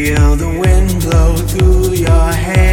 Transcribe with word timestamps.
Feel 0.00 0.34
the 0.34 0.48
wind 0.48 0.98
blow 1.02 1.36
through 1.36 1.92
your 1.92 2.32
hair. 2.32 2.69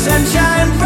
sunshine. 0.00 0.79